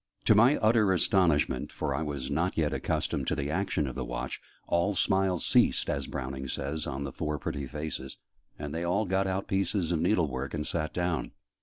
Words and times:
To 0.25 0.33
my 0.33 0.55
utter 0.57 0.91
astonishment 0.93 1.71
for 1.71 1.93
I 1.93 2.01
was 2.01 2.31
not 2.31 2.57
yet 2.57 2.73
accustomed 2.73 3.27
to 3.27 3.35
the 3.35 3.51
action 3.51 3.85
of 3.85 3.93
the 3.93 4.03
Watch 4.03 4.41
"all 4.65 4.95
smiles 4.95 5.45
ceased," 5.45 5.91
(as 5.91 6.07
Browning 6.07 6.47
says) 6.47 6.87
on 6.87 7.03
the 7.03 7.11
four 7.11 7.37
pretty 7.37 7.67
faces, 7.67 8.17
and 8.57 8.73
they 8.73 8.83
all 8.83 9.05
got 9.05 9.27
out 9.27 9.47
pieces 9.47 9.91
of 9.91 10.01
needle 10.01 10.27
work, 10.27 10.55
and 10.55 10.65
sat 10.65 10.91
down. 10.91 11.33